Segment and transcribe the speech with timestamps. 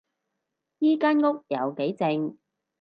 [0.79, 2.35] 依間屋有幾靜